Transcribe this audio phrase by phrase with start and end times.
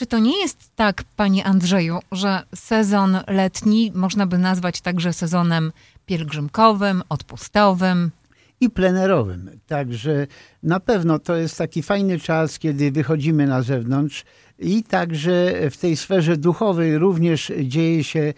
[0.00, 5.72] Czy to nie jest tak, panie Andrzeju, że sezon letni można by nazwać także sezonem
[6.06, 8.10] pielgrzymkowym, odpustowym?
[8.60, 9.50] i plenerowym.
[9.66, 10.26] Także
[10.62, 14.24] na pewno to jest taki fajny czas, kiedy wychodzimy na zewnątrz
[14.58, 18.34] i także w tej sferze duchowej również dzieje się e,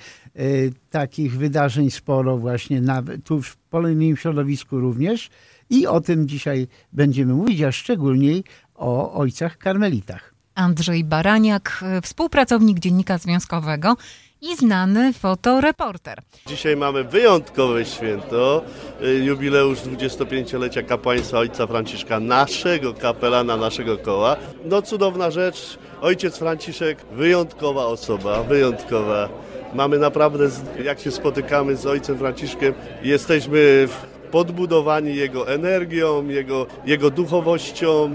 [0.90, 5.30] takich wydarzeń sporo właśnie na, tu w polnym środowisku również
[5.70, 8.42] i o tym dzisiaj będziemy mówić, a szczególnie
[8.74, 10.31] o ojcach karmelitach.
[10.54, 13.96] Andrzej Baraniak, współpracownik Dziennika Związkowego
[14.40, 16.18] i znany fotoreporter.
[16.46, 18.64] Dzisiaj mamy wyjątkowe święto,
[19.02, 24.36] y, jubileusz 25-lecia kapłaństwa ojca Franciszka, naszego kapelana, naszego koła.
[24.64, 29.28] No cudowna rzecz, ojciec Franciszek, wyjątkowa osoba, wyjątkowa.
[29.74, 30.44] Mamy naprawdę,
[30.84, 33.88] jak się spotykamy z ojcem Franciszkiem, jesteśmy
[34.30, 38.10] podbudowani jego energią, jego, jego duchowością,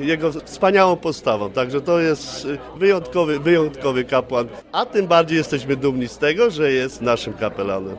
[0.00, 1.50] jego wspaniałą postawą.
[1.50, 2.46] Także to jest
[2.78, 7.96] wyjątkowy, wyjątkowy kapłan, a tym bardziej jesteśmy dumni z tego, że jest naszym kapelanem.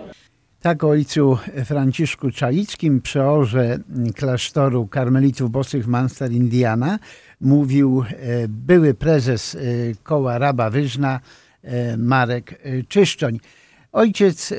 [0.62, 3.78] Tak ojcu Franciszku Czalickim, przeorze
[4.16, 7.00] klasztoru karmelitów bosych Munster, Indiana,
[7.42, 9.60] mówił e, były prezes e,
[10.04, 11.20] koła Raba Wyżna
[11.64, 13.40] e, Marek Czyszczoń.
[13.92, 14.56] Ojciec e,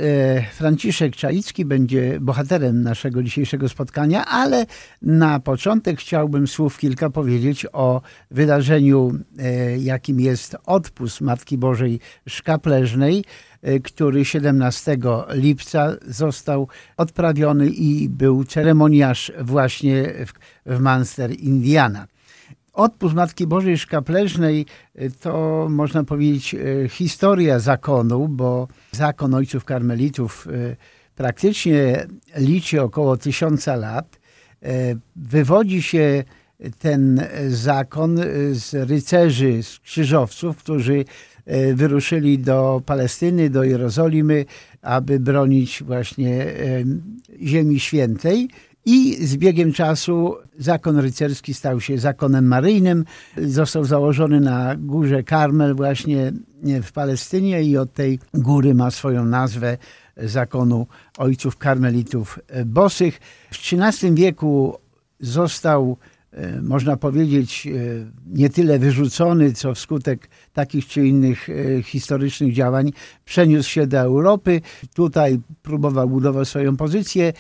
[0.53, 4.67] Franciszek Czaicki będzie bohaterem naszego dzisiejszego spotkania, ale
[5.03, 13.25] na początek chciałbym słów kilka powiedzieć o wydarzeniu, e, jakim jest odpust Matki Bożej Szkapleżnej,
[13.63, 14.97] e, który 17
[15.35, 20.33] lipca został odprawiony i był ceremoniarz właśnie w,
[20.67, 22.07] w Munster, Indiana.
[22.73, 24.67] Odpust Matki Bożej Szkapleżnej
[25.01, 30.77] y, to można powiedzieć y, historia zakonu, bo zakon ojców karmelitów y,
[31.17, 32.07] praktycznie
[32.37, 34.23] liczy około tysiąca lat.
[35.17, 36.25] Wywodzi się
[36.79, 38.21] ten zakon
[38.53, 41.05] z rycerzy, z krzyżowców, którzy
[41.75, 44.45] wyruszyli do Palestyny, do Jerozolimy,
[44.83, 46.47] aby bronić właśnie
[47.43, 48.49] Ziemi Świętej.
[48.85, 53.05] I z biegiem czasu zakon rycerski stał się zakonem maryjnym.
[53.37, 56.33] Został założony na górze Karmel właśnie
[56.83, 59.79] w Palestynie i od tej góry ma swoją nazwę
[60.17, 60.87] zakonu
[61.19, 63.21] ojców karmelitów bosych.
[63.51, 64.79] W XIII wieku
[65.21, 65.97] został
[66.33, 67.71] e, można powiedzieć, e,
[68.27, 72.93] nie tyle wyrzucony, co wskutek takich czy innych e, historycznych działań
[73.25, 74.61] przeniósł się do Europy.
[74.95, 77.33] Tutaj próbował budować swoją pozycję,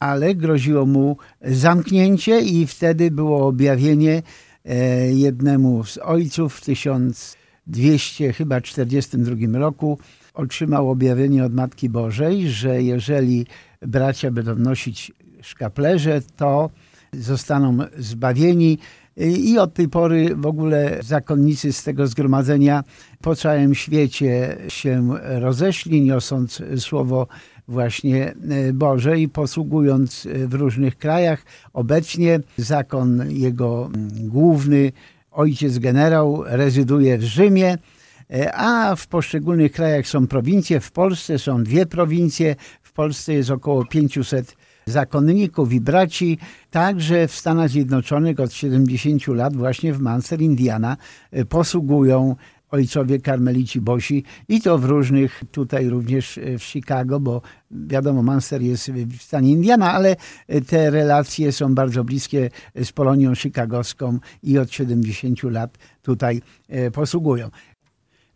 [0.00, 4.22] ale groziło mu zamknięcie i wtedy było objawienie
[4.64, 9.98] e, jednemu z ojców w 1200 chyba 42 roku
[10.34, 13.46] otrzymał objawienie od Matki Bożej, że jeżeli
[13.82, 16.70] bracia będą nosić szkaplerze, to
[17.12, 18.78] zostaną zbawieni.
[19.16, 22.84] I od tej pory w ogóle zakonnicy z tego zgromadzenia
[23.20, 27.26] po całym świecie się rozeszli, niosąc słowo
[27.68, 31.42] właśnie e, Boże i posługując e, w różnych krajach.
[31.72, 34.92] Obecnie zakon jego główny,
[35.30, 37.78] ojciec generał, rezyduje w Rzymie,
[38.30, 40.80] e, a w poszczególnych krajach są prowincje.
[40.80, 42.56] W Polsce są dwie prowincje.
[42.82, 46.38] W Polsce jest około 500 zakonników i braci.
[46.70, 50.96] Także w Stanach Zjednoczonych od 70 lat właśnie w Munster, Indiana
[51.48, 52.36] posługują
[52.70, 58.90] ojcowie karmelici bosi i to w różnych, tutaj również w Chicago, bo wiadomo, Munster jest
[58.92, 60.16] w stanie Indiana, ale
[60.66, 62.50] te relacje są bardzo bliskie
[62.84, 67.50] z Polonią chicagowską i od 70 lat tutaj e, posługują.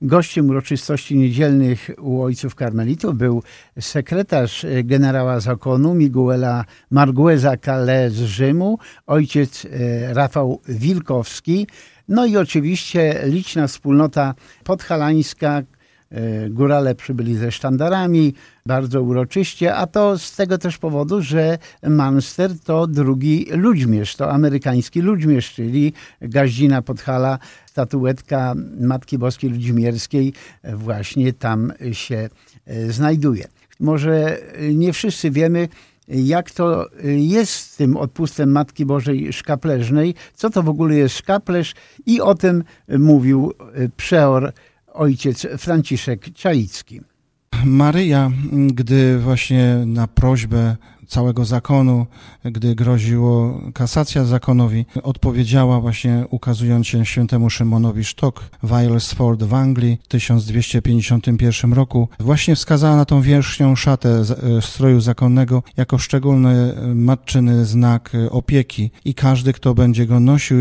[0.04, 3.42] Gościem uroczystości niedzielnych u ojców karmelitów był
[3.81, 11.66] sekretarz generała zakonu Miguela Margueza Calais z Rzymu, ojciec e, Rafał Wilkowski,
[12.09, 15.63] no i oczywiście liczna wspólnota podhalańska,
[16.11, 18.35] e, Górale przybyli ze sztandarami,
[18.67, 25.01] bardzo uroczyście, a to z tego też powodu, że Munster to drugi ludźmierz, to amerykański
[25.01, 30.33] ludźmierz, czyli Gaździna Podhala, statuetka Matki Boskiej Ludźmierskiej
[30.65, 32.28] właśnie tam się
[32.66, 33.45] e, znajduje.
[33.81, 34.39] Może
[34.75, 35.69] nie wszyscy wiemy,
[36.09, 41.75] jak to jest z tym odpustem Matki Bożej Szkapleżnej, co to w ogóle jest szkaplerz
[42.07, 42.65] i o tym
[42.99, 43.53] mówił
[43.97, 44.53] przeor
[44.93, 47.01] ojciec Franciszek Czalicki.
[47.65, 50.77] Maryja, gdy właśnie na prośbę
[51.12, 52.06] całego zakonu,
[52.44, 58.72] gdy groziło kasacja zakonowi, odpowiedziała właśnie ukazując się świętemu Szymonowi Sztok w
[59.42, 62.09] w Anglii w 1251 roku.
[62.20, 64.22] Właśnie wskazała na tą wierzchnią szatę
[64.60, 70.59] stroju zakonnego jako szczególny matczyny znak opieki i każdy, kto będzie go nosił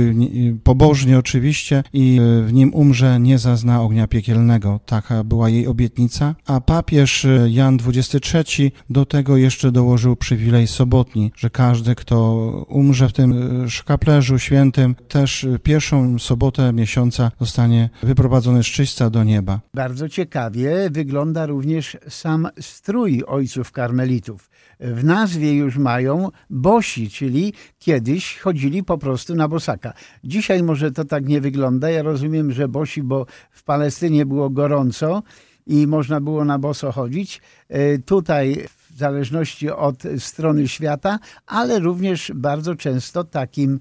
[0.63, 4.80] pobożnie oczywiście i w nim umrze, nie zazna ognia piekielnego.
[4.86, 11.50] Taka była jej obietnica, a papież Jan XXIII do tego jeszcze dołożył przywilej sobotni, że
[11.50, 12.36] każdy, kto
[12.70, 13.34] umrze w tym
[13.70, 19.60] szkaplerzu świętym, też pierwszą sobotę miesiąca zostanie wyprowadzony z czyśca do nieba.
[19.74, 24.50] Bardzo ciekawie wygląda również sam strój ojców karmelitów.
[24.80, 29.94] W nazwie już mają bosi, czyli kiedyś chodzili po prostu na bosaka.
[30.24, 31.90] Dzisiaj może to tak nie wygląda.
[31.90, 35.24] Ja rozumiem, że bosi, bo w Palestynie było gorąco
[35.68, 37.42] i można było na boso chodzić.
[37.70, 43.80] E, tutaj w zależności od strony świata, ale również bardzo często takim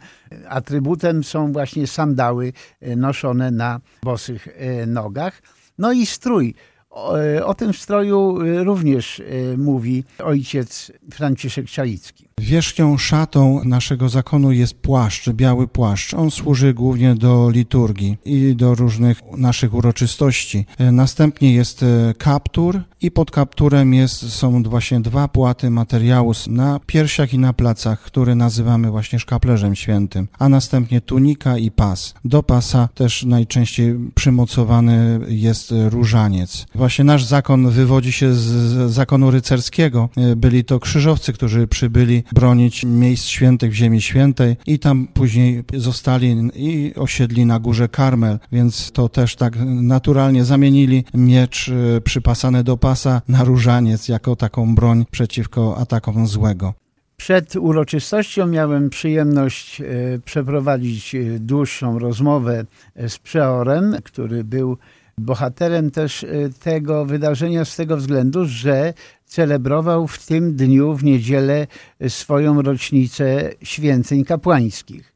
[0.49, 5.43] atrybutem są właśnie sandały e, noszone na bosych e, nogach.
[5.79, 6.55] No i strój.
[6.91, 7.15] O,
[7.45, 9.23] o tym stroju również
[9.57, 12.30] mówi ojciec Franciszek Czalicki.
[12.41, 16.15] Wierzchnią szatą naszego zakonu jest płaszcz, biały płaszcz.
[16.15, 20.67] On służy głównie do liturgii i do różnych naszych uroczystości.
[20.93, 21.85] Następnie jest
[22.19, 28.03] kaptur i pod kapturem jest, są właśnie dwa płaty materiału na piersiach i na placach,
[28.03, 32.15] które nazywamy właśnie szkaplerzem świętym, a następnie tunika i pas.
[32.25, 36.67] Do pasa też najczęściej przymocowany jest różaniec.
[36.75, 40.09] Właśnie nasz zakon wywodzi się z zakonu rycerskiego.
[40.37, 46.51] Byli to krzyżowcy, którzy przybyli bronić miejsc świętych w Ziemi Świętej i tam później zostali
[46.55, 52.77] i osiedli na górze Karmel, więc to też tak naturalnie zamienili miecz e, przypasany do
[52.77, 56.75] pasa na różaniec jako taką broń przeciwko atakom złego.
[57.17, 59.85] Przed uroczystością miałem przyjemność e,
[60.25, 62.65] przeprowadzić e, dłuższą rozmowę
[63.09, 64.77] z przeorem, który był
[65.19, 66.27] bohaterem też
[66.63, 68.95] tego wydarzenia z tego względu, że
[69.31, 71.67] celebrował w tym dniu, w niedzielę,
[72.09, 75.13] swoją rocznicę święceń kapłańskich.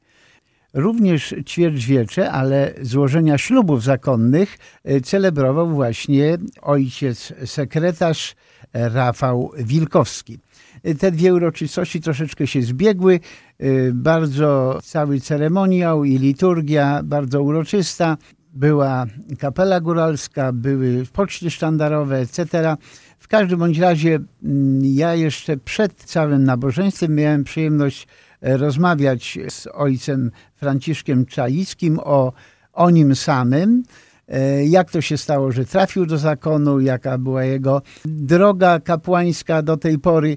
[0.74, 8.34] Również ćwierćwiecze, ale złożenia ślubów zakonnych e, celebrował właśnie ojciec sekretarz
[8.72, 10.38] Rafał Wilkowski.
[10.82, 13.20] E, te dwie uroczystości troszeczkę się zbiegły.
[13.58, 18.16] E, bardzo cały ceremoniał i liturgia bardzo uroczysta.
[18.54, 19.06] Była
[19.38, 22.76] kapela góralska, były poczty sztandarowe, etc.
[23.18, 28.06] W każdym bądź razie mm, ja jeszcze przed całym nabożeństwem miałem przyjemność
[28.40, 32.32] e, rozmawiać z ojcem Franciszkiem Czalickim o,
[32.72, 33.82] o nim samym.
[34.28, 39.76] E, jak to się stało, że trafił do zakonu, jaka była jego droga kapłańska do
[39.76, 40.36] tej pory.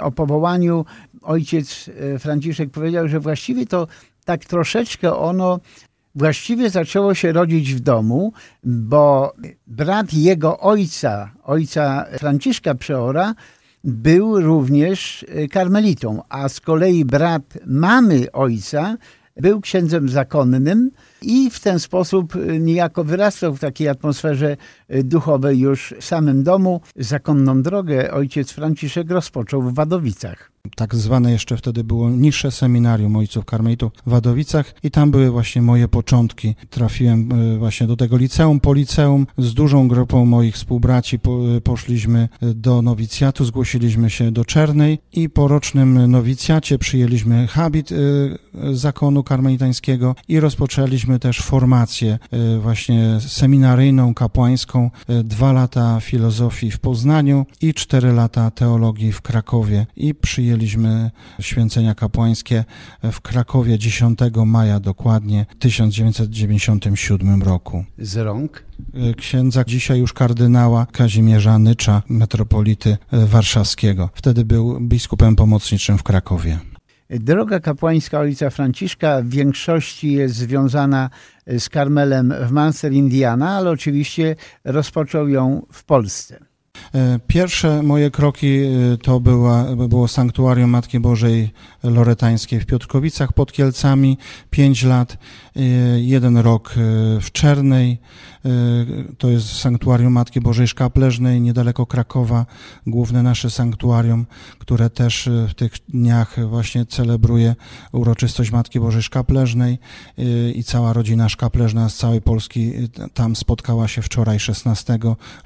[0.00, 0.84] O powołaniu
[1.22, 3.86] ojciec e, Franciszek powiedział, że właściwie to
[4.24, 5.60] tak troszeczkę ono
[6.14, 8.32] właściwie zaczęło się rodzić w domu,
[8.64, 9.32] bo
[9.66, 13.34] brat jego ojca, ojca Franciszka Przeora,
[13.84, 18.96] był również karmelitą, a z kolei brat mamy ojca
[19.36, 20.90] był księdzem zakonnym
[21.22, 24.56] i w ten sposób niejako wyrastał w takiej atmosferze
[25.04, 26.80] duchowej już w samym domu.
[26.96, 33.44] Zakonną drogę ojciec Franciszek rozpoczął w Wadowicach tak zwane jeszcze wtedy było niższe seminarium ojców
[33.44, 36.54] karmelitów w Wadowicach i tam były właśnie moje początki.
[36.70, 38.60] Trafiłem e, właśnie do tego liceum.
[38.60, 41.16] Po liceum z dużą grupą moich współbraci
[41.56, 47.90] e, poszliśmy e, do nowicjatu, zgłosiliśmy się do Czernej i po rocznym nowicjacie przyjęliśmy habit
[48.72, 52.18] zakonu karmelitańskiego i rozpoczęliśmy też formację
[52.60, 54.90] właśnie seminaryjną, kapłańską.
[55.24, 61.94] Dwa lata filozofii w Poznaniu i cztery lata teologii w Krakowie i przyjęliśmy przyjęliśmy święcenia
[61.94, 62.64] kapłańskie
[63.12, 67.84] w Krakowie 10 maja dokładnie 1997 roku.
[67.98, 68.64] Z rąk?
[69.16, 74.10] Księdza, dzisiaj już kardynała Kazimierza Nycza, metropolity warszawskiego.
[74.14, 76.58] Wtedy był biskupem pomocniczym w Krakowie.
[77.10, 81.10] Droga kapłańska ojca Franciszka w większości jest związana
[81.46, 86.51] z Karmelem w Munster, Indiana, ale oczywiście rozpoczął ją w Polsce.
[86.94, 91.50] E, pierwsze moje kroki e, to była, było sanktuarium Matki Bożej
[91.82, 94.18] Loretańskiej w Piotrkowicach pod Kielcami,
[94.50, 95.18] pięć lat,
[95.56, 95.60] e,
[96.00, 96.74] jeden rok
[97.20, 97.98] w Czernej,
[99.18, 102.46] to jest sanktuarium Matki Bożej Szkapleżnej niedaleko Krakowa,
[102.86, 104.26] główne nasze sanktuarium,
[104.58, 107.54] które też w tych dniach właśnie celebruje
[107.92, 109.78] uroczystość Matki Bożej Szkapleżnej
[110.54, 112.72] i cała rodzina szkapleżna z całej Polski
[113.14, 114.98] tam spotkała się wczoraj 16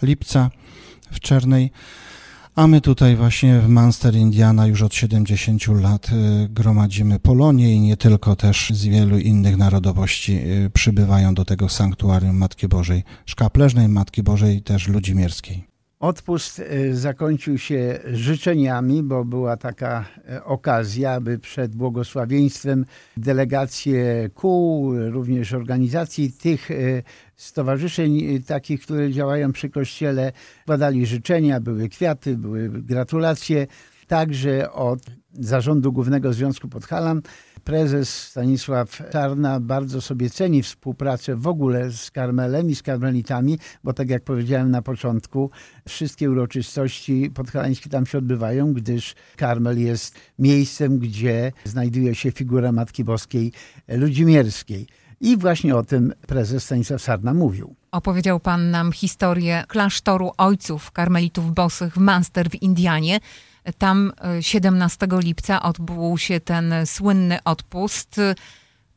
[0.02, 0.50] lipca
[1.10, 1.70] w Czernej.
[2.54, 7.80] A my tutaj właśnie w Munster, Indiana już od 70 lat y, gromadzimy Polonię i
[7.80, 10.32] nie tylko też z wielu innych narodowości
[10.66, 15.75] y, przybywają do tego sanktuarium Matki Bożej Szkapleżnej, Matki Bożej też Ludzimierskiej.
[16.06, 22.84] Odpust y, zakończył się życzeniami, bo była taka y, okazja, aby przed błogosławieństwem
[23.16, 27.02] delegacje kół, również organizacji tych y,
[27.36, 30.32] stowarzyszeń takich, które działają przy kościele,
[30.62, 33.66] składali życzenia, były kwiaty, były gratulacje.
[34.06, 35.00] Także od
[35.32, 37.22] Zarządu Głównego Związku Podhalan
[37.64, 43.92] prezes Stanisław Czarna bardzo sobie ceni współpracę w ogóle z Karmelem i z karmelitami, bo
[43.92, 45.50] tak jak powiedziałem na początku,
[45.88, 53.04] wszystkie uroczystości podhalańskie tam się odbywają, gdyż Karmel jest miejscem, gdzie znajduje się figura Matki
[53.04, 53.52] Boskiej
[53.88, 54.86] Ludzimierskiej.
[55.20, 57.74] I właśnie o tym prezes Stanisław Sarna mówił.
[57.92, 63.20] Opowiedział pan nam historię klasztoru ojców karmelitów bosych w Munster w Indianie.
[63.78, 68.20] Tam 17 e, lipca odbył się ten słynny odpust.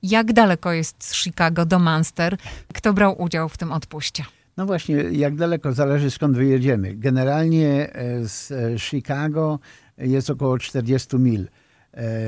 [0.04, 2.38] Jak daleko jest z Chicago do Munster?
[2.74, 4.24] Kto brał udział w tym odpuście?
[4.58, 6.96] No właśnie, jak daleko zależy skąd wyjedziemy.
[6.96, 9.60] Generalnie e, z e, Chicago
[9.98, 11.48] jest około 40 mil.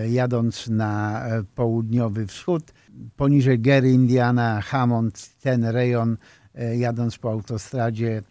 [0.10, 2.64] Jadąc na południowy wschód,
[3.16, 6.18] poniżej Gary, Indiana, Hammond, ten rejon,
[6.78, 8.22] jadąc po autostradzie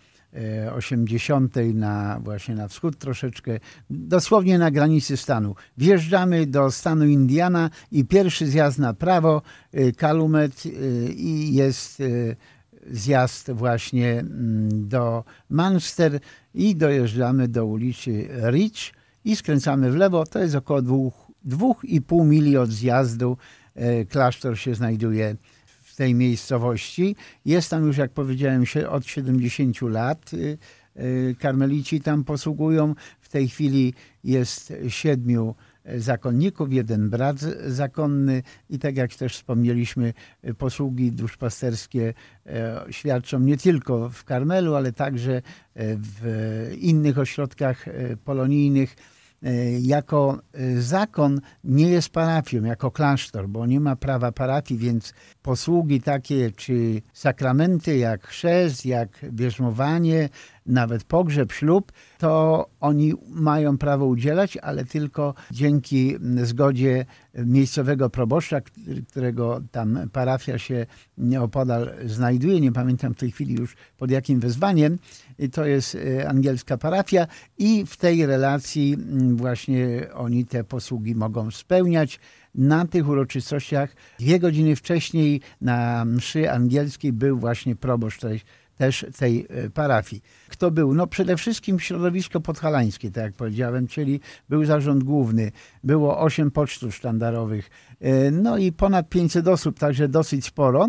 [0.72, 3.58] 80 na właśnie na wschód troszeczkę,
[3.90, 5.54] dosłownie na granicy stanu.
[5.78, 9.42] Wjeżdżamy do stanu Indiana i pierwszy zjazd na prawo,
[9.96, 12.02] Calumet y, y, i jest
[12.90, 16.20] zjazd właśnie mm, do Munster
[16.54, 18.92] i dojeżdżamy do ulicy Rich
[19.24, 20.26] i skręcamy w lewo.
[20.26, 23.36] To jest około 2,5 mili od zjazdu.
[24.08, 25.36] Klasztor się znajduje
[26.00, 27.16] tej miejscowości.
[27.44, 30.32] Jest tam już, jak powiedziałem, od 70 lat.
[30.32, 30.58] Y,
[30.96, 32.94] y, karmelici tam posługują.
[33.20, 35.54] W tej chwili jest siedmiu
[35.96, 40.12] zakonników, jeden brat zakonny i tak jak też wspomnieliśmy,
[40.58, 42.14] posługi duszpasterskie
[42.90, 45.42] świadczą nie tylko w Karmelu, ale także
[45.76, 47.84] w innych ośrodkach
[48.24, 48.96] polonijnych
[49.80, 56.00] jako e, zakon nie jest parafią, jako klasztor, bo nie ma prawa parafii, więc posługi
[56.00, 60.28] takie czy sakramenty jak chrzest, jak bierzmowanie,
[60.66, 68.60] nawet pogrzeb, ślub, to oni mają prawo udzielać, ale tylko dzięki zgodzie miejscowego proboszcza,
[69.08, 70.86] którego tam parafia się
[71.40, 72.60] opodal znajduje.
[72.60, 74.98] Nie pamiętam w tej chwili już pod jakim wezwaniem.
[75.52, 77.26] To jest e, angielska parafia
[77.58, 82.20] i w tej relacji mm, właśnie oni te posługi mogą spełniać
[82.54, 83.96] na tych uroczystościach.
[84.18, 88.20] Dwie godziny wcześniej na mszy angielskiej był właśnie proboszcz
[88.80, 90.22] też tej e, parafii.
[90.48, 90.94] Kto był?
[90.94, 95.52] No przede wszystkim środowisko podhalańskie, tak jak powiedziałem, czyli był zarząd główny,
[95.84, 97.70] było osiem pocztów sztandarowych,
[98.00, 100.88] e, no i ponad 500 osób, także dosyć sporo.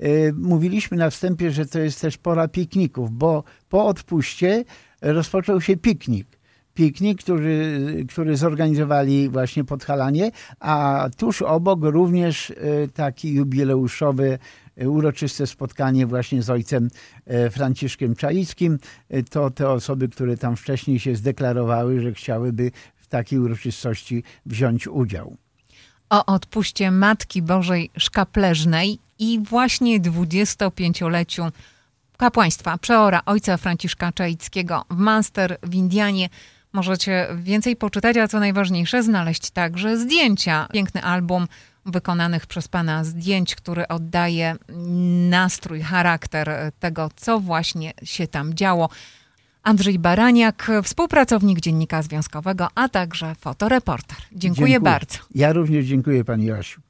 [0.00, 4.64] E, mówiliśmy na wstępie, że to jest też pora pikników, bo po odpuście
[5.02, 6.41] rozpoczął się piknik
[6.74, 12.52] piknik, który, który zorganizowali właśnie podhalanie, a tuż obok również
[12.94, 14.38] taki jubileuszowy
[14.76, 16.88] uroczyste spotkanie właśnie z ojcem
[17.26, 18.78] e, Franciszkiem Czaickim.
[19.08, 24.88] E, to te osoby, które tam wcześniej się zdeklarowały, że chciałyby w takiej uroczystości wziąć
[24.88, 25.36] udział.
[26.10, 31.52] O odpuście Matki Bożej Szkapleżnej i właśnie 25-leciu
[32.16, 36.28] kapłaństwa przeora ojca Franciszka Czaickiego w Manster w Indianie
[36.72, 40.68] możecie więcej poczytać, a co najważniejsze znaleźć także zdjęcia.
[40.72, 41.46] Piękny album
[41.86, 44.56] wykonanych przez Pana zdjęć, który oddaje
[45.30, 48.88] nastrój, charakter tego, co właśnie się tam działo.
[49.62, 54.18] Andrzej Baraniak, współpracownik Dziennika Związkowego, a także fotoreporter.
[54.32, 54.80] Dziękuję, dziękuję.
[54.80, 55.18] bardzo.
[55.34, 56.80] Ja również dziękuję Pani Jasiu.